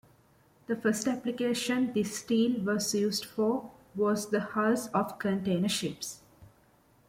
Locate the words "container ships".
5.19-6.21